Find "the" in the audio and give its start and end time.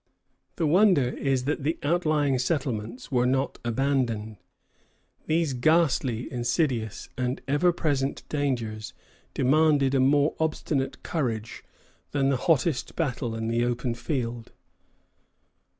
0.55-0.65, 1.61-1.77, 12.29-12.37, 13.47-13.63